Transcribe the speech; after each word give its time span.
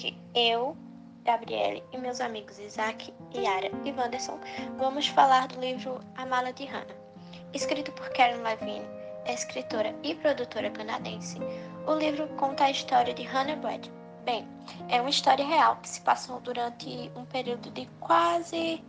Hoje 0.00 0.16
eu, 0.34 0.74
Gabriele 1.26 1.84
e 1.92 1.98
meus 1.98 2.22
amigos 2.22 2.58
Isaac, 2.58 3.12
Yara 3.34 3.70
e 3.84 3.92
Wanderson 3.92 4.40
vamos 4.78 5.08
falar 5.08 5.46
do 5.48 5.60
livro 5.60 6.00
A 6.16 6.24
Mala 6.24 6.54
de 6.54 6.64
Hannah. 6.64 6.96
Escrito 7.52 7.92
por 7.92 8.08
Karen 8.14 8.38
Levine, 8.38 8.86
escritora 9.26 9.94
e 10.02 10.14
produtora 10.14 10.70
canadense, 10.70 11.36
o 11.86 11.92
livro 11.92 12.26
conta 12.38 12.64
a 12.64 12.70
história 12.70 13.12
de 13.12 13.24
Hannah 13.24 13.56
Brad. 13.56 13.88
Bem, 14.24 14.48
é 14.88 15.02
uma 15.02 15.10
história 15.10 15.44
real 15.44 15.76
que 15.82 15.88
se 15.90 16.00
passou 16.00 16.40
durante 16.40 17.12
um 17.14 17.26
período 17.26 17.70
de 17.70 17.84
quase 18.00 18.82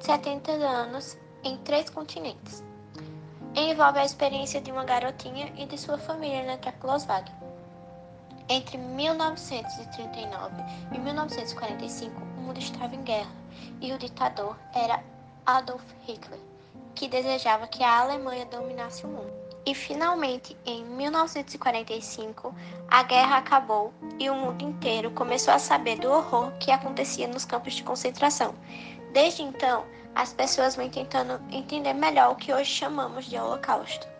70 0.00 0.50
anos 0.50 1.18
em 1.44 1.58
três 1.58 1.90
continentes. 1.90 2.64
Envolve 3.54 3.98
a 3.98 4.04
experiência 4.06 4.62
de 4.62 4.72
uma 4.72 4.86
garotinha 4.86 5.52
e 5.58 5.66
de 5.66 5.76
sua 5.76 5.98
família 5.98 6.42
na 6.42 6.56
Tchecoslováquia. 6.56 7.45
Entre 8.48 8.78
1939 8.78 10.54
e 10.92 10.98
1945, 10.98 12.22
o 12.22 12.40
mundo 12.42 12.58
estava 12.58 12.94
em 12.94 13.02
guerra 13.02 13.32
e 13.80 13.92
o 13.92 13.98
ditador 13.98 14.56
era 14.72 15.02
Adolf 15.44 15.82
Hitler, 16.06 16.38
que 16.94 17.08
desejava 17.08 17.66
que 17.66 17.82
a 17.82 18.00
Alemanha 18.00 18.46
dominasse 18.46 19.04
o 19.04 19.08
mundo. 19.08 19.32
E 19.66 19.74
finalmente, 19.74 20.56
em 20.64 20.84
1945, 20.84 22.54
a 22.88 23.02
guerra 23.02 23.38
acabou 23.38 23.92
e 24.16 24.30
o 24.30 24.34
mundo 24.36 24.62
inteiro 24.62 25.10
começou 25.10 25.52
a 25.52 25.58
saber 25.58 25.98
do 25.98 26.08
horror 26.08 26.52
que 26.60 26.70
acontecia 26.70 27.26
nos 27.26 27.44
campos 27.44 27.74
de 27.74 27.82
concentração. 27.82 28.54
Desde 29.12 29.42
então, 29.42 29.84
as 30.14 30.32
pessoas 30.32 30.76
vêm 30.76 30.88
tentando 30.88 31.42
entender 31.50 31.94
melhor 31.94 32.30
o 32.30 32.36
que 32.36 32.52
hoje 32.52 32.70
chamamos 32.70 33.24
de 33.24 33.36
Holocausto. 33.36 34.15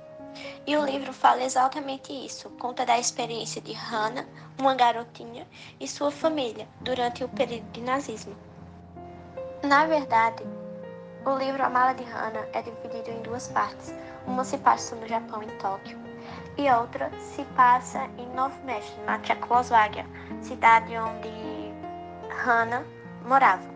E 0.67 0.77
o 0.77 0.85
livro 0.85 1.13
fala 1.13 1.43
exatamente 1.43 2.13
isso. 2.13 2.51
Conta 2.59 2.85
da 2.85 2.99
experiência 2.99 3.61
de 3.61 3.73
Hannah, 3.73 4.27
uma 4.59 4.75
garotinha, 4.75 5.47
e 5.79 5.87
sua 5.87 6.11
família 6.11 6.69
durante 6.81 7.23
o 7.23 7.29
período 7.29 7.71
de 7.73 7.81
nazismo. 7.81 8.37
Na 9.63 9.87
verdade, 9.87 10.45
o 11.25 11.37
livro 11.37 11.63
A 11.65 11.71
Mala 11.71 11.93
de 11.93 12.05
Hannah 12.05 12.47
é 12.53 12.63
dividido 12.63 13.11
em 13.11 13.23
duas 13.23 13.49
partes. 13.49 13.95
Uma 14.27 14.45
se 14.45 14.59
passa 14.59 14.95
no 14.97 15.07
Japão, 15.07 15.43
em 15.43 15.49
Tóquio, 15.59 15.99
e 16.57 16.71
outra 16.71 17.11
se 17.19 17.45
passa 17.57 18.09
em 18.19 18.27
Novo 18.35 18.57
México, 18.65 19.01
na 19.03 19.19
Tchecoslováquia, 19.19 20.07
cidade 20.43 20.97
onde 20.97 21.29
Hannah 22.45 22.85
morava. 23.25 23.69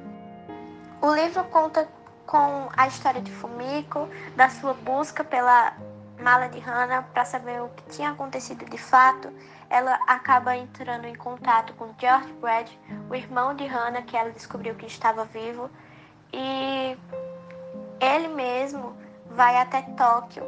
O 1.02 1.14
livro 1.14 1.42
conta 1.44 1.88
com 2.26 2.68
a 2.76 2.86
história 2.86 3.20
de 3.20 3.32
Fumiko, 3.32 4.08
da 4.36 4.48
sua 4.48 4.74
busca 4.74 5.24
pela 5.24 5.76
mala 6.20 6.48
de 6.48 6.58
Hannah 6.58 7.02
para 7.02 7.24
saber 7.24 7.60
o 7.60 7.68
que 7.68 7.96
tinha 7.96 8.10
acontecido 8.10 8.64
de 8.64 8.78
fato. 8.78 9.32
Ela 9.68 9.98
acaba 10.06 10.56
entrando 10.56 11.06
em 11.06 11.14
contato 11.14 11.72
com 11.74 11.94
George 11.98 12.32
Brad, 12.34 12.68
o 13.08 13.14
irmão 13.14 13.54
de 13.54 13.66
Hannah, 13.66 14.02
que 14.02 14.16
ela 14.16 14.30
descobriu 14.30 14.74
que 14.74 14.86
estava 14.86 15.24
vivo, 15.24 15.70
e 16.32 16.96
ele 18.00 18.28
mesmo 18.28 18.96
vai 19.26 19.56
até 19.56 19.82
Tóquio 19.82 20.44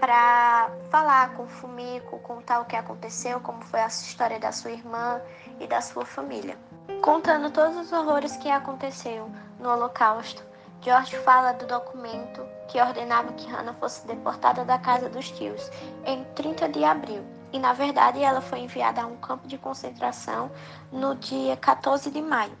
para 0.00 0.70
falar 0.90 1.34
com 1.34 1.46
Fumiko, 1.46 2.18
contar 2.20 2.60
o 2.60 2.64
que 2.64 2.76
aconteceu, 2.76 3.40
como 3.40 3.62
foi 3.64 3.80
a 3.80 3.86
história 3.86 4.38
da 4.38 4.52
sua 4.52 4.70
irmã 4.70 5.20
e 5.58 5.66
da 5.66 5.80
sua 5.80 6.04
família. 6.04 6.56
Contando 7.02 7.50
todos 7.50 7.76
os 7.76 7.92
horrores 7.92 8.36
que 8.36 8.50
aconteceu 8.50 9.30
no 9.58 9.70
Holocausto, 9.70 10.47
George 10.80 11.16
fala 11.18 11.52
do 11.52 11.66
documento 11.66 12.46
que 12.68 12.80
ordenava 12.80 13.32
que 13.32 13.50
Hannah 13.50 13.74
fosse 13.74 14.06
deportada 14.06 14.64
da 14.64 14.78
casa 14.78 15.08
dos 15.08 15.30
tios 15.30 15.70
em 16.04 16.22
30 16.34 16.68
de 16.68 16.84
abril. 16.84 17.24
E 17.52 17.58
na 17.58 17.72
verdade 17.72 18.22
ela 18.22 18.40
foi 18.40 18.60
enviada 18.60 19.02
a 19.02 19.06
um 19.06 19.16
campo 19.16 19.48
de 19.48 19.58
concentração 19.58 20.50
no 20.92 21.16
dia 21.16 21.56
14 21.56 22.10
de 22.10 22.22
maio. 22.22 22.56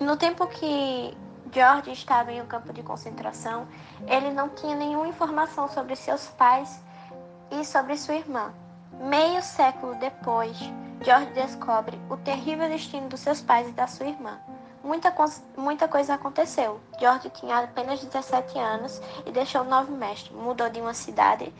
No 0.00 0.16
tempo 0.16 0.46
que 0.46 1.16
George 1.52 1.92
estava 1.92 2.32
em 2.32 2.40
um 2.40 2.46
campo 2.46 2.72
de 2.72 2.82
concentração, 2.82 3.68
ele 4.06 4.30
não 4.30 4.48
tinha 4.48 4.74
nenhuma 4.74 5.06
informação 5.06 5.68
sobre 5.68 5.94
seus 5.94 6.28
pais 6.28 6.80
e 7.50 7.62
sobre 7.64 7.96
sua 7.98 8.14
irmã. 8.14 8.54
Meio 8.98 9.42
século 9.42 9.94
depois, 9.96 10.56
George 11.02 11.26
descobre 11.32 12.00
o 12.08 12.16
terrível 12.16 12.68
destino 12.68 13.08
dos 13.08 13.20
seus 13.20 13.42
pais 13.42 13.68
e 13.68 13.72
da 13.72 13.86
sua 13.86 14.06
irmã. 14.06 14.40
Muita, 14.82 15.14
muita 15.56 15.86
coisa 15.86 16.14
aconteceu. 16.14 16.80
George 16.98 17.30
tinha 17.30 17.58
apenas 17.58 18.02
17 18.02 18.58
anos 18.58 19.00
e 19.24 19.30
deixou 19.30 19.62
Novo 19.64 19.92
México. 19.92 20.34
Mudou 20.34 20.68
de 20.68 20.80
uma 20.80 20.92
cidade 20.92 21.52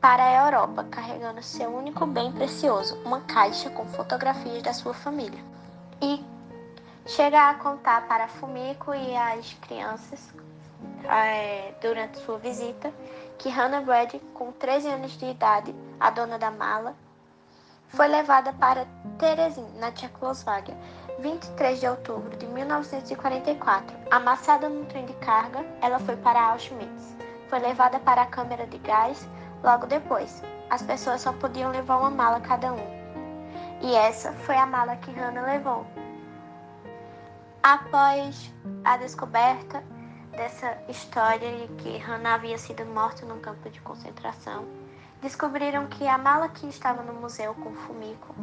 para 0.00 0.22
a 0.22 0.46
Europa, 0.46 0.84
carregando 0.90 1.42
seu 1.42 1.74
único 1.74 2.04
bem 2.04 2.30
precioso, 2.32 2.94
uma 3.04 3.22
caixa 3.22 3.70
com 3.70 3.86
fotografias 3.86 4.62
da 4.62 4.72
sua 4.72 4.92
família. 4.92 5.42
E 6.00 6.22
chega 7.06 7.48
a 7.48 7.54
contar 7.54 8.06
para 8.06 8.28
Fumiko 8.28 8.94
e 8.94 9.16
as 9.16 9.54
crianças, 9.54 10.32
é, 11.04 11.72
durante 11.80 12.18
sua 12.18 12.38
visita, 12.38 12.92
que 13.38 13.48
Hannah 13.48 13.80
Brady, 13.80 14.20
com 14.34 14.52
13 14.52 14.88
anos 14.88 15.12
de 15.12 15.26
idade, 15.26 15.74
a 15.98 16.10
dona 16.10 16.38
da 16.38 16.50
mala, 16.50 16.94
foi 17.88 18.08
levada 18.08 18.52
para 18.52 18.86
Terezin, 19.18 19.66
na 19.78 19.90
Tchecoslováquia, 19.90 20.76
23 21.18 21.80
de 21.80 21.86
outubro 21.86 22.36
de 22.36 22.46
1944. 22.46 23.96
Amassada 24.10 24.68
num 24.68 24.84
trem 24.84 25.06
de 25.06 25.12
carga, 25.14 25.64
ela 25.80 25.98
foi 26.00 26.16
para 26.16 26.50
Auschwitz. 26.50 27.16
Foi 27.48 27.58
levada 27.58 27.98
para 28.00 28.22
a 28.22 28.26
câmara 28.26 28.66
de 28.66 28.78
gás 28.78 29.28
logo 29.62 29.86
depois. 29.86 30.42
As 30.70 30.82
pessoas 30.82 31.20
só 31.20 31.32
podiam 31.32 31.70
levar 31.70 31.98
uma 31.98 32.10
mala 32.10 32.40
cada 32.40 32.72
um. 32.72 33.04
E 33.80 33.94
essa 33.94 34.32
foi 34.32 34.56
a 34.56 34.66
mala 34.66 34.96
que 34.96 35.10
Hannah 35.10 35.42
levou. 35.42 35.86
Após 37.62 38.52
a 38.84 38.96
descoberta 38.96 39.82
dessa 40.32 40.76
história 40.88 41.50
de 41.58 41.68
que 41.74 41.96
Hannah 41.98 42.34
havia 42.34 42.58
sido 42.58 42.84
morta 42.86 43.24
num 43.24 43.40
campo 43.40 43.70
de 43.70 43.80
concentração, 43.80 44.66
descobriram 45.22 45.86
que 45.86 46.06
a 46.06 46.18
mala 46.18 46.48
que 46.48 46.66
estava 46.66 47.02
no 47.02 47.14
museu 47.14 47.54
com 47.54 47.72
Fumiko 47.72 48.34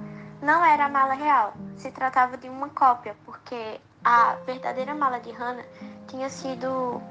não 0.42 0.66
era 0.66 0.86
a 0.86 0.90
mala 0.90 1.14
real, 1.14 1.54
se 1.78 1.92
tratava 1.92 2.36
de 2.38 2.50
uma 2.50 2.70
cópia, 2.70 3.16
porque 3.26 3.80
a 4.04 4.36
verdadeira 4.46 4.96
mala 4.96 5.20
de 5.20 5.32
Hannah 5.32 5.66
tinha 6.08 6.30
sido. 6.30 7.02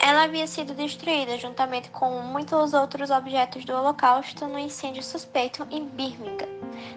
Ela 0.00 0.24
havia 0.24 0.48
sido 0.48 0.74
destruída 0.74 1.38
juntamente 1.38 1.88
com 1.90 2.10
muitos 2.22 2.74
outros 2.74 3.10
objetos 3.10 3.64
do 3.64 3.72
Holocausto 3.72 4.48
no 4.48 4.58
incêndio 4.58 5.00
suspeito 5.00 5.64
em 5.70 5.86
Birmingham, 5.86 6.48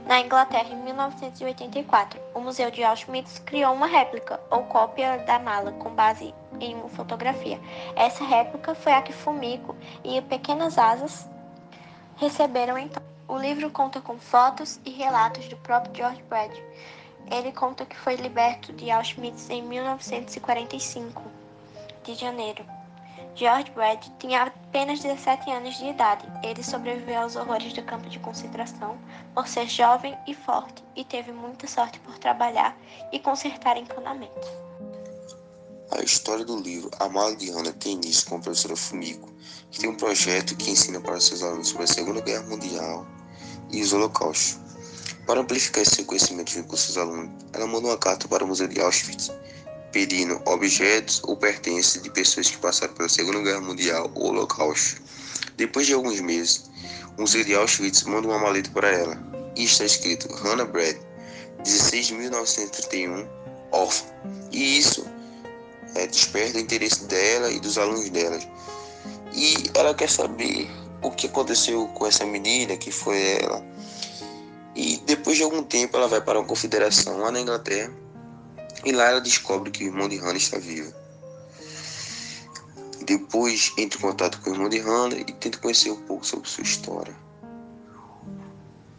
na 0.07 0.19
Inglaterra, 0.21 0.69
em 0.69 0.83
1984. 0.83 2.19
O 2.33 2.39
Museu 2.39 2.71
de 2.71 2.83
Auschwitz 2.83 3.37
criou 3.45 3.75
uma 3.75 3.85
réplica 3.85 4.39
ou 4.49 4.63
cópia 4.63 5.19
da 5.19 5.37
mala 5.37 5.71
com 5.73 5.91
base 5.91 6.33
em 6.59 6.73
uma 6.73 6.89
fotografia. 6.89 7.59
Essa 7.95 8.23
réplica 8.23 8.73
foi 8.73 8.93
a 8.93 9.03
que 9.03 9.13
Fumiko 9.13 9.75
e 10.03 10.19
Pequenas 10.23 10.79
Asas 10.79 11.29
receberam 12.17 12.75
então. 12.75 13.14
O 13.27 13.37
livro 13.37 13.71
conta 13.71 13.99
com 13.99 14.19
fotos 14.19 14.79
e 14.85 14.91
relatos 14.91 15.47
do 15.47 15.57
próprio 15.57 15.95
George 15.95 16.21
Brad. 16.29 16.51
Ele 17.31 17.51
conta 17.51 17.85
que 17.85 17.97
foi 17.97 18.15
liberto 18.15 18.71
de 18.73 18.91
Auschwitz 18.91 19.49
em 19.49 19.63
1945, 19.63 21.23
de 22.03 22.13
janeiro. 22.13 22.63
George 23.33 23.71
Brad 23.71 24.05
tinha 24.19 24.43
apenas 24.43 24.99
17 24.99 25.51
anos 25.51 25.75
de 25.77 25.87
idade. 25.87 26.25
Ele 26.43 26.63
sobreviveu 26.63 27.21
aos 27.21 27.35
horrores 27.35 27.73
do 27.73 27.81
campo 27.81 28.07
de 28.07 28.19
concentração 28.19 28.95
por 29.33 29.47
ser 29.47 29.67
jovem 29.67 30.15
e 30.27 30.35
forte 30.35 30.83
e 30.95 31.03
teve 31.03 31.31
muita 31.31 31.67
sorte 31.67 31.99
por 32.01 32.19
trabalhar 32.19 32.77
e 33.11 33.19
consertar 33.19 33.75
encanamentos. 33.75 34.47
A 35.91 36.01
história 36.01 36.43
do 36.43 36.57
livro 36.59 36.89
A 36.99 37.07
Mala 37.07 37.35
de 37.35 37.51
Hannah 37.51 37.71
tem 37.73 37.93
início 37.93 38.27
com 38.27 38.37
a 38.37 38.39
professora 38.39 38.75
Fumiko, 38.75 39.31
que 39.69 39.79
tem 39.79 39.89
um 39.89 39.95
projeto 39.95 40.55
que 40.55 40.71
ensina 40.71 40.99
para 40.99 41.19
seus 41.19 41.43
alunos 41.43 41.69
sobre 41.69 41.83
a 41.83 41.87
Segunda 41.87 42.21
Guerra 42.21 42.43
Mundial 42.43 43.05
e 43.71 43.83
os 43.83 43.93
Holocaustos. 43.93 44.57
Para 45.27 45.41
amplificar 45.41 45.83
esse 45.83 46.03
conhecimento 46.03 46.51
com 46.63 46.75
seus 46.75 46.97
alunos, 46.97 47.31
ela 47.53 47.67
mandou 47.67 47.91
uma 47.91 47.97
carta 47.97 48.27
para 48.27 48.43
o 48.43 48.47
Museu 48.47 48.67
de 48.67 48.81
Auschwitz, 48.81 49.31
pedindo 49.91 50.41
objetos 50.45 51.21
ou 51.23 51.37
pertences 51.37 52.01
de 52.01 52.09
pessoas 52.09 52.49
que 52.49 52.57
passaram 52.57 52.93
pela 52.95 53.07
Segunda 53.07 53.41
Guerra 53.41 53.61
Mundial 53.61 54.11
ou 54.15 54.29
Holocausto. 54.29 55.01
Depois 55.55 55.85
de 55.85 55.93
alguns 55.93 56.19
meses, 56.19 56.69
o 57.15 57.21
Museu 57.21 57.43
de 57.43 57.53
Auschwitz 57.53 58.03
manda 58.03 58.27
uma 58.27 58.39
maleta 58.39 58.71
para 58.71 58.89
ela, 58.89 59.17
e 59.55 59.63
está 59.63 59.85
escrito 59.85 60.33
Hannah 60.33 60.65
Brad, 60.65 60.97
16 61.63 62.07
de 62.07 62.13
1931, 62.15 63.27
órfã. 63.71 64.05
E 64.51 64.79
isso 64.79 65.05
desperta 66.15 66.57
o 66.57 66.61
interesse 66.61 67.03
dela 67.05 67.51
e 67.51 67.59
dos 67.59 67.77
alunos 67.77 68.09
dela. 68.09 68.39
E 69.33 69.69
ela 69.73 69.93
quer 69.93 70.09
saber 70.09 70.69
o 71.01 71.11
que 71.11 71.27
aconteceu 71.27 71.87
com 71.89 72.07
essa 72.07 72.25
menina, 72.25 72.77
que 72.77 72.91
foi 72.91 73.21
ela. 73.41 73.63
E 74.75 74.97
depois 75.05 75.37
de 75.37 75.43
algum 75.43 75.63
tempo 75.63 75.95
ela 75.97 76.07
vai 76.07 76.21
para 76.21 76.39
uma 76.39 76.47
confederação 76.47 77.17
lá 77.19 77.31
na 77.31 77.39
Inglaterra 77.39 77.91
e 78.83 78.91
lá 78.91 79.09
ela 79.09 79.21
descobre 79.21 79.71
que 79.71 79.83
o 79.83 79.87
irmão 79.87 80.07
de 80.07 80.17
Hannah 80.17 80.37
está 80.37 80.57
vivo. 80.57 80.93
Depois 83.05 83.71
entra 83.77 83.99
em 83.99 84.01
contato 84.01 84.41
com 84.41 84.49
o 84.49 84.53
irmão 84.53 84.69
de 84.69 84.79
Hannah 84.79 85.17
e 85.17 85.25
tenta 85.25 85.57
conhecer 85.59 85.91
um 85.91 86.01
pouco 86.01 86.25
sobre 86.25 86.49
sua 86.49 86.63
história. 86.63 87.15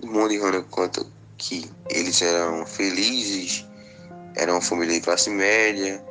O 0.02 0.06
irmão 0.06 0.28
de 0.28 0.38
Hannah 0.38 0.62
conta 0.70 1.04
que 1.36 1.70
eles 1.90 2.22
eram 2.22 2.64
felizes, 2.66 3.66
eram 4.34 4.54
uma 4.54 4.62
família 4.62 4.94
de 4.94 5.00
classe 5.00 5.28
média. 5.30 6.02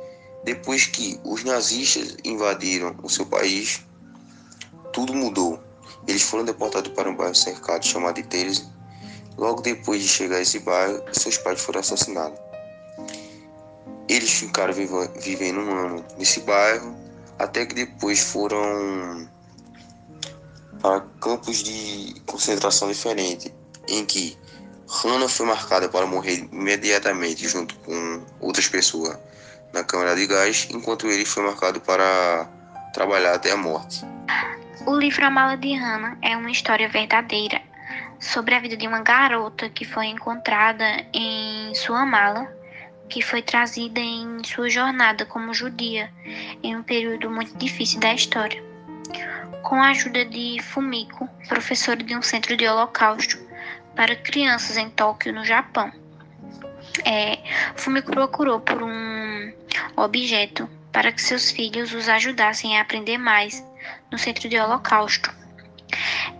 Depois 0.46 0.86
que 0.86 1.20
os 1.24 1.42
nazistas 1.42 2.16
invadiram 2.24 2.94
o 3.02 3.10
seu 3.10 3.26
país, 3.26 3.84
tudo 4.92 5.12
mudou. 5.12 5.60
Eles 6.06 6.22
foram 6.22 6.44
deportados 6.44 6.92
para 6.92 7.10
um 7.10 7.16
bairro 7.16 7.34
cercado 7.34 7.84
chamado 7.84 8.22
Teresa. 8.22 8.64
Logo 9.36 9.60
depois 9.60 10.00
de 10.00 10.06
chegar 10.06 10.36
a 10.36 10.40
esse 10.42 10.60
bairro, 10.60 11.02
seus 11.10 11.36
pais 11.36 11.60
foram 11.60 11.80
assassinados. 11.80 12.38
Eles 14.08 14.30
ficaram 14.30 14.72
vivendo 14.72 15.58
um 15.58 15.76
ano 15.76 16.04
nesse 16.16 16.38
bairro, 16.42 16.96
até 17.40 17.66
que 17.66 17.74
depois 17.74 18.20
foram 18.20 19.28
para 20.80 21.00
campos 21.20 21.64
de 21.64 22.14
concentração 22.24 22.86
diferentes, 22.86 23.52
em 23.88 24.04
que 24.04 24.38
Hannah 24.88 25.28
foi 25.28 25.46
marcada 25.46 25.88
para 25.88 26.06
morrer 26.06 26.48
imediatamente 26.52 27.48
junto 27.48 27.74
com 27.80 28.24
outras 28.38 28.68
pessoas 28.68 29.18
na 29.76 29.84
câmara 29.84 30.16
de 30.16 30.26
gás, 30.26 30.66
enquanto 30.70 31.06
ele 31.06 31.26
foi 31.26 31.42
marcado 31.42 31.80
para 31.80 32.48
trabalhar 32.94 33.34
até 33.34 33.52
a 33.52 33.56
morte. 33.56 34.04
O 34.86 34.96
livro 34.96 35.24
A 35.24 35.30
Mala 35.30 35.56
de 35.56 35.74
Hannah 35.74 36.16
é 36.22 36.34
uma 36.34 36.50
história 36.50 36.88
verdadeira 36.88 37.60
sobre 38.18 38.54
a 38.54 38.60
vida 38.60 38.76
de 38.76 38.86
uma 38.86 39.02
garota 39.02 39.68
que 39.68 39.84
foi 39.84 40.06
encontrada 40.06 40.84
em 41.12 41.74
sua 41.74 42.06
mala, 42.06 42.50
que 43.10 43.20
foi 43.20 43.42
trazida 43.42 44.00
em 44.00 44.42
sua 44.44 44.70
jornada 44.70 45.26
como 45.26 45.52
judia 45.52 46.10
em 46.62 46.74
um 46.74 46.82
período 46.82 47.30
muito 47.30 47.54
difícil 47.58 48.00
da 48.00 48.14
história. 48.14 48.64
Com 49.62 49.82
a 49.82 49.90
ajuda 49.90 50.24
de 50.24 50.58
Fumiko, 50.62 51.28
professora 51.48 52.02
de 52.02 52.16
um 52.16 52.22
centro 52.22 52.56
de 52.56 52.66
holocausto 52.66 53.38
para 53.94 54.16
crianças 54.16 54.76
em 54.78 54.88
Tóquio, 54.88 55.34
no 55.34 55.44
Japão. 55.44 55.92
É, 57.04 57.38
Fumiko 57.74 58.10
procurou 58.10 58.60
por 58.60 58.82
um 58.82 59.25
objeto 59.96 60.68
para 60.92 61.12
que 61.12 61.20
seus 61.20 61.50
filhos 61.50 61.92
os 61.92 62.08
ajudassem 62.08 62.78
a 62.78 62.82
aprender 62.82 63.18
mais 63.18 63.64
no 64.10 64.18
centro 64.18 64.48
de 64.48 64.58
holocausto. 64.58 65.34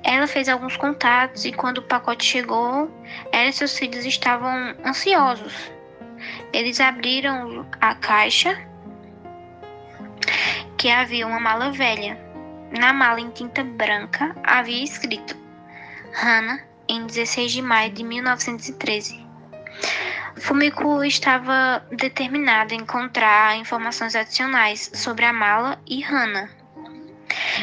Ela 0.03 0.27
fez 0.27 0.49
alguns 0.49 0.77
contatos 0.77 1.45
e 1.45 1.53
quando 1.53 1.79
o 1.79 1.83
pacote 1.83 2.25
chegou, 2.25 2.91
ela 3.33 3.49
e 3.49 3.53
seus 3.53 3.79
filhos 3.79 4.05
estavam 4.05 4.75
ansiosos. 4.85 5.71
Eles 6.53 6.81
abriram 6.81 7.67
a 7.81 7.95
caixa 7.95 8.57
que 10.79 10.91
havia 10.91 11.27
uma 11.27 11.41
mala 11.41 11.71
velha. 11.73 12.19
Na 12.79 12.93
mala 12.93 13.21
em 13.21 13.31
tinta 13.31 13.63
branca 13.63 14.35
havia 14.43 14.85
escrito 14.85 15.37
Hannah 16.13 16.61
em 16.89 17.07
16 17.07 17.53
de 17.53 17.63
maio 17.63 17.93
de 17.93 18.05
1913. 18.05 19.25
Fumiko 20.39 21.03
estava 21.03 21.85
determinada 21.91 22.75
a 22.75 22.77
encontrar 22.77 23.57
informações 23.57 24.15
adicionais 24.15 24.91
sobre 24.95 25.25
a 25.25 25.33
mala 25.33 25.79
e 25.87 26.03
Hannah. 26.03 26.51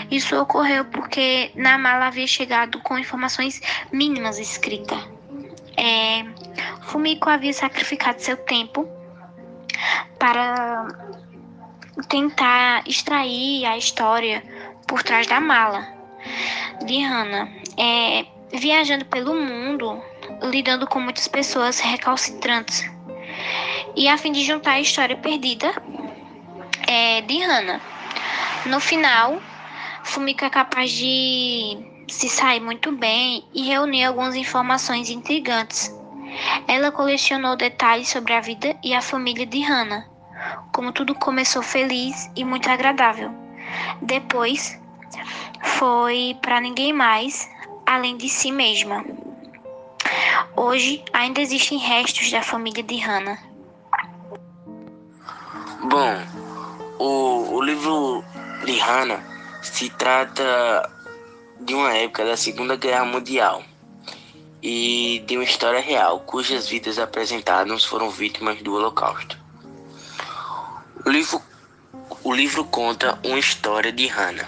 Isso 0.10 0.36
ocorreu 0.40 0.86
porque 0.86 1.52
na 1.56 1.78
mala 1.78 2.08
havia 2.08 2.28
chegado 2.28 2.80
com 2.82 2.98
informações 2.98 3.62
mínimas 3.92 4.40
escritas. 4.40 4.98
É, 5.78 6.26
Fumiko 6.84 7.30
havia 7.30 7.54
sacrificado 7.54 8.22
seu 8.22 8.38
tempo 8.38 8.88
para 10.20 10.88
tentar 12.10 12.84
extrair 12.88 13.66
a 13.66 13.78
história 13.78 14.44
por 14.88 15.04
trás 15.04 15.28
da 15.28 15.40
mala 15.40 15.88
de 16.86 17.02
Hannah. 17.02 17.50
É, 17.78 18.26
viajando 18.52 19.06
pelo 19.06 19.36
mundo, 19.36 20.04
lidando 20.42 20.88
com 20.88 21.00
muitas 21.00 21.28
pessoas 21.28 21.80
recalcitrantes. 21.80 22.90
E 23.96 24.08
a 24.08 24.18
fim 24.18 24.32
de 24.32 24.44
juntar 24.44 24.74
a 24.74 24.80
história 24.80 25.16
perdida 25.16 25.74
é, 26.88 27.22
de 27.22 27.40
Hannah. 27.40 27.82
No 28.66 28.80
final, 28.80 29.42
Fumiko 30.04 30.46
é 30.46 30.50
capaz 30.50 30.92
de 30.92 31.78
se 32.08 32.30
sair 32.30 32.60
muito 32.60 32.92
bem 32.92 33.46
e 33.54 33.64
reunir 33.64 34.06
algumas 34.06 34.36
informações 34.36 35.10
intrigantes. 35.10 35.94
Ela 36.68 36.92
colecionou 36.92 37.56
detalhes 37.56 38.10
sobre 38.10 38.34
a 38.34 38.42
vida 38.42 38.76
e 38.84 38.94
a 38.94 39.02
família 39.02 39.46
de 39.46 39.62
Hannah, 39.62 40.08
como 40.72 40.92
tudo 40.92 41.14
começou 41.14 41.62
feliz 41.62 42.30
e 42.36 42.44
muito 42.44 42.70
agradável. 42.70 43.32
Depois, 44.02 44.80
foi 45.62 46.38
para 46.42 46.60
ninguém 46.60 46.92
mais 46.92 47.50
além 47.86 48.18
de 48.18 48.30
si 48.30 48.52
mesma. 48.52 49.04
Hoje 50.56 51.04
ainda 51.12 51.42
existem 51.42 51.78
restos 51.78 52.32
da 52.32 52.42
família 52.42 52.84
de 52.84 52.98
Hannah. 52.98 53.40
Bom, 55.84 56.22
o, 57.00 57.56
o 57.56 57.62
livro 57.62 58.24
de 58.66 58.78
Hannah 58.80 59.22
se 59.62 59.90
trata 59.90 60.90
de 61.60 61.74
uma 61.74 61.94
época 61.94 62.26
da 62.26 62.38
Segunda 62.38 62.76
Guerra 62.76 63.06
Mundial 63.06 63.64
e 64.62 65.22
de 65.28 65.36
uma 65.36 65.44
história 65.44 65.82
real, 65.82 66.22
cujas 66.22 66.70
vidas 66.70 66.98
apresentadas 66.98 67.84
foram 67.84 68.10
vítimas 68.10 68.62
do 68.62 68.74
Holocausto. 68.74 69.38
O 71.06 71.10
livro, 71.10 71.42
o 72.24 72.34
livro 72.34 72.64
conta 72.64 73.20
uma 73.26 73.38
história 73.38 73.92
de 73.92 74.08
Hannah, 74.08 74.48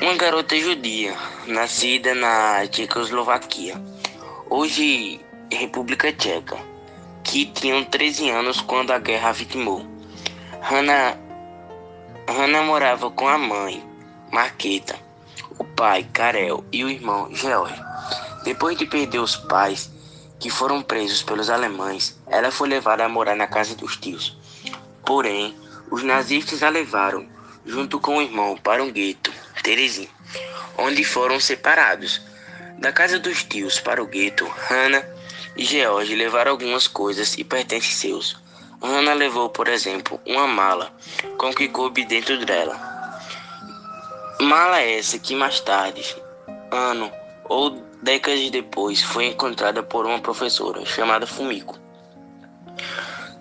uma 0.00 0.14
garota 0.14 0.56
judia 0.56 1.16
nascida 1.48 2.14
na 2.14 2.64
Tchecoslovaquia, 2.68 3.74
hoje 4.50 5.20
República 5.52 6.12
Tcheca, 6.12 6.56
que 7.22 7.46
tinha 7.46 7.84
13 7.84 8.30
anos 8.30 8.60
quando 8.60 8.90
a 8.90 8.98
guerra 8.98 9.32
vitimou. 9.32 9.86
Hannah 10.60 11.16
Hannah 12.28 12.62
morava 12.62 13.10
com 13.10 13.26
a 13.26 13.38
mãe, 13.38 13.82
Marqueta, 14.30 14.96
o 15.58 15.64
pai, 15.64 16.06
Karel, 16.12 16.64
e 16.70 16.84
o 16.84 16.90
irmão, 16.90 17.28
George. 17.34 17.80
Depois 18.44 18.76
de 18.76 18.84
perder 18.84 19.18
os 19.18 19.36
pais, 19.36 19.90
que 20.38 20.50
foram 20.50 20.82
presos 20.82 21.22
pelos 21.22 21.50
alemães, 21.50 22.18
ela 22.26 22.50
foi 22.50 22.68
levada 22.68 23.04
a 23.04 23.08
morar 23.08 23.34
na 23.34 23.46
casa 23.46 23.74
dos 23.74 23.96
tios. 23.96 24.36
Porém, 25.04 25.56
os 25.90 26.02
nazistas 26.02 26.62
a 26.62 26.68
levaram, 26.68 27.26
junto 27.64 27.98
com 27.98 28.18
o 28.18 28.22
irmão, 28.22 28.56
para 28.56 28.82
um 28.82 28.92
gueto, 28.92 29.32
Terezinha, 29.62 30.08
onde 30.76 31.02
foram 31.04 31.40
separados. 31.40 32.20
Da 32.78 32.92
casa 32.92 33.18
dos 33.18 33.42
tios 33.42 33.80
para 33.80 34.00
o 34.00 34.06
gueto, 34.06 34.46
Hannah 34.46 35.04
e 35.56 35.64
George 35.64 36.14
levaram 36.14 36.52
algumas 36.52 36.86
coisas 36.86 37.36
e 37.36 37.42
pertences 37.42 37.96
seus. 37.96 38.36
Hannah 38.80 39.14
levou, 39.14 39.50
por 39.50 39.66
exemplo, 39.66 40.20
uma 40.24 40.46
mala 40.46 40.92
com 41.36 41.50
o 41.50 41.54
que 41.54 41.66
coube 41.66 42.04
dentro 42.04 42.38
dela. 42.46 42.78
Mala 44.40 44.80
essa 44.80 45.18
que 45.18 45.34
mais 45.34 45.58
tarde, 45.58 46.04
ano 46.70 47.10
ou 47.48 47.70
décadas 48.00 48.48
depois, 48.50 49.02
foi 49.02 49.26
encontrada 49.26 49.82
por 49.82 50.06
uma 50.06 50.20
professora 50.20 50.86
chamada 50.86 51.26
Fumiko, 51.26 51.76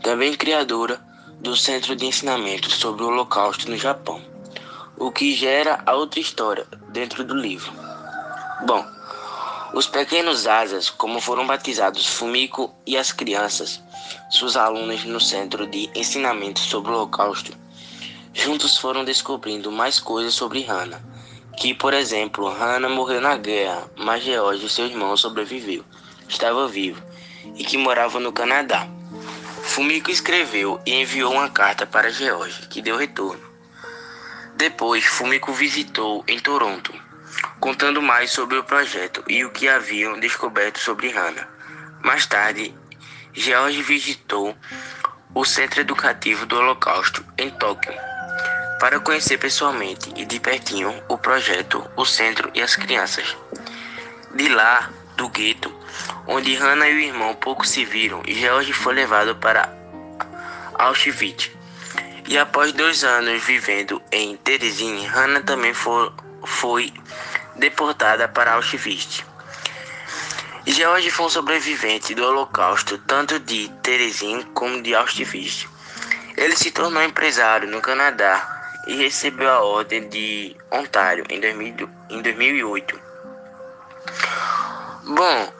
também 0.01 0.33
criadora 0.33 0.99
do 1.39 1.55
Centro 1.55 1.95
de 1.95 2.07
Ensinamento 2.07 2.71
sobre 2.71 3.03
o 3.03 3.07
Holocausto 3.09 3.69
no 3.69 3.77
Japão, 3.77 4.19
o 4.97 5.11
que 5.11 5.35
gera 5.35 5.83
a 5.85 5.93
outra 5.93 6.19
história 6.19 6.65
dentro 6.89 7.23
do 7.23 7.35
livro. 7.35 7.71
Bom, 8.65 8.83
os 9.73 9.85
pequenos 9.85 10.47
asas, 10.47 10.89
como 10.89 11.19
foram 11.19 11.45
batizados 11.45 12.07
Fumiko 12.07 12.73
e 12.85 12.97
as 12.97 13.11
crianças, 13.11 13.81
suas 14.29 14.55
alunas 14.55 15.03
no 15.03 15.19
Centro 15.19 15.67
de 15.67 15.89
Ensinamento 15.93 16.59
sobre 16.59 16.91
o 16.91 16.95
Holocausto, 16.95 17.51
juntos 18.33 18.77
foram 18.77 19.03
descobrindo 19.03 19.71
mais 19.71 19.99
coisas 19.99 20.33
sobre 20.33 20.63
Hannah. 20.63 21.01
Que, 21.57 21.73
por 21.73 21.93
exemplo, 21.93 22.47
Hannah 22.47 22.87
morreu 22.87 23.19
na 23.19 23.35
guerra, 23.35 23.89
mas 23.97 24.23
George, 24.23 24.69
seu 24.69 24.85
irmão, 24.85 25.17
sobreviveu, 25.17 25.83
estava 26.29 26.67
vivo 26.67 27.01
e 27.55 27.63
que 27.63 27.77
morava 27.77 28.19
no 28.19 28.31
Canadá. 28.31 28.87
Fumiko 29.63 30.11
escreveu 30.11 30.79
e 30.85 30.93
enviou 31.01 31.33
uma 31.33 31.49
carta 31.49 31.85
para 31.85 32.11
George, 32.11 32.67
que 32.67 32.81
deu 32.81 32.95
retorno. 32.95 33.41
Depois, 34.55 35.03
Fumiko 35.05 35.51
visitou 35.51 36.23
em 36.27 36.39
Toronto, 36.39 36.93
contando 37.59 38.01
mais 38.01 38.31
sobre 38.31 38.57
o 38.57 38.63
projeto 38.63 39.23
e 39.27 39.43
o 39.43 39.49
que 39.49 39.67
haviam 39.67 40.19
descoberto 40.19 40.79
sobre 40.79 41.09
Hannah. 41.09 41.47
Mais 42.03 42.25
tarde, 42.25 42.73
George 43.33 43.81
visitou 43.81 44.55
o 45.33 45.45
Centro 45.45 45.81
Educativo 45.81 46.45
do 46.45 46.57
Holocausto 46.57 47.23
em 47.37 47.49
Tóquio 47.49 47.93
para 48.79 48.99
conhecer 48.99 49.37
pessoalmente 49.37 50.11
e 50.15 50.25
de 50.25 50.39
pertinho 50.39 50.93
o 51.09 51.17
projeto, 51.17 51.83
o 51.95 52.05
centro 52.05 52.49
e 52.53 52.61
as 52.61 52.75
crianças. 52.75 53.35
De 54.35 54.47
lá, 54.49 54.89
do 55.15 55.27
gueto, 55.29 55.73
onde 56.27 56.53
Hannah 56.55 56.89
e 56.89 56.95
o 56.95 56.99
irmão 56.99 57.33
pouco 57.35 57.65
se 57.65 57.83
viram, 57.83 58.21
George 58.27 58.71
foi 58.71 58.93
levado 58.93 59.35
para 59.35 59.73
Auschwitz. 60.75 61.51
E 62.27 62.37
após 62.37 62.71
dois 62.71 63.03
anos 63.03 63.41
vivendo 63.43 64.01
em 64.11 64.35
Teresine, 64.37 65.05
Hannah 65.05 65.41
também 65.41 65.73
foi, 65.73 66.11
foi 66.45 66.93
deportada 67.57 68.27
para 68.27 68.53
Auschwitz. 68.53 69.23
George 70.65 71.09
foi 71.09 71.25
um 71.25 71.29
sobrevivente 71.29 72.13
do 72.13 72.25
Holocausto, 72.25 72.97
tanto 72.99 73.39
de 73.39 73.69
Teresin 73.81 74.41
como 74.53 74.81
de 74.81 74.93
Auschwitz. 74.93 75.67
Ele 76.35 76.55
se 76.55 76.71
tornou 76.71 77.01
empresário 77.01 77.67
no 77.67 77.81
Canadá 77.81 78.57
e 78.85 78.95
recebeu 78.95 79.49
a 79.49 79.61
Ordem 79.61 80.07
de 80.07 80.55
Ontário 80.71 81.25
em, 81.29 81.39
2000, 81.39 81.89
em 82.09 82.21
2008. 82.21 83.01
Bom, 85.03 85.53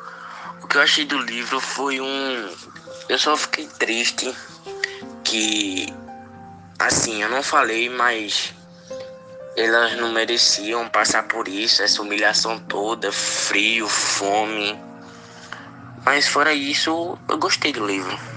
o 0.62 0.68
que 0.68 0.77
eu 0.77 0.82
achei 0.82 1.06
do 1.06 1.18
livro 1.18 1.60
foi 1.60 2.00
um. 2.00 2.56
Eu 3.10 3.18
só 3.18 3.36
fiquei 3.36 3.68
triste 3.68 4.34
que. 5.24 5.94
Assim, 6.80 7.24
eu 7.24 7.30
não 7.30 7.42
falei, 7.42 7.89
mas 7.89 8.54
elas 9.58 9.98
não 9.98 10.12
mereciam 10.12 10.88
passar 10.88 11.24
por 11.24 11.48
isso, 11.48 11.82
essa 11.82 12.02
humilhação 12.02 12.60
toda, 12.60 13.12
frio, 13.12 13.88
fome. 13.88 14.80
Mas 16.06 16.28
fora 16.28 16.54
isso, 16.54 17.18
eu 17.28 17.38
gostei 17.40 17.74
do 17.74 17.86
livro. 17.86 18.37